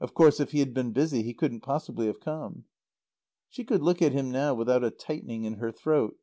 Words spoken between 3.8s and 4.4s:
look at him